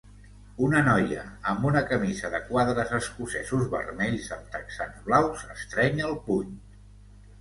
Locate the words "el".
6.09-6.17